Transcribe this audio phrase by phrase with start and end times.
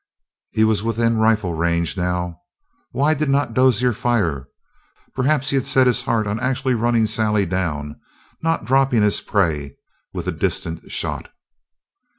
[0.49, 2.41] He was within rifle range now.
[2.91, 4.47] Why did not Dozier fire?
[5.13, 7.99] Perhaps he had set his heart on actually running Sally down,
[8.41, 9.75] not dropping his prey
[10.11, 11.29] with a distant shot.